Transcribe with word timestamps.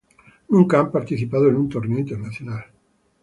Nunca 0.49 0.79
han 0.79 0.91
participado 0.91 1.47
en 1.47 1.57
un 1.57 1.69
torneo 1.69 1.99
internacional. 1.99 2.63